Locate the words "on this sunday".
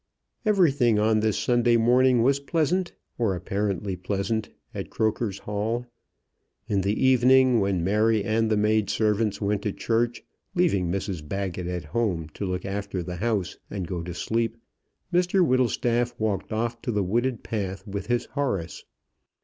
0.97-1.77